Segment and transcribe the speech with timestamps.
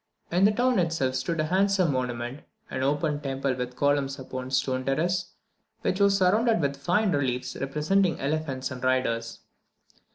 [0.31, 2.39] In the town itself stood a handsome monument,
[2.71, 5.33] an open temple with columns upon a stone terrace,
[5.81, 9.41] which was surrounded with fine reliefs, representing elephants and riders.